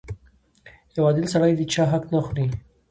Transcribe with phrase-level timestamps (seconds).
[0.95, 2.45] •یو عادل سړی د چا حق نه خوري.